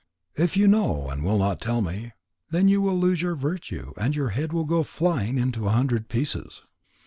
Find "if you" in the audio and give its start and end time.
0.35-0.67